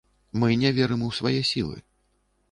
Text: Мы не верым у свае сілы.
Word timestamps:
Мы 0.39 0.47
не 0.61 0.71
верым 0.77 1.03
у 1.07 1.09
свае 1.17 1.41
сілы. 1.51 1.77